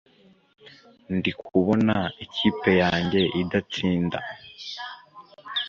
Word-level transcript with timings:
ndikubona 1.15 1.95
ikipe 2.25 2.69
yange 2.81 3.21
idatsinda 3.41 4.19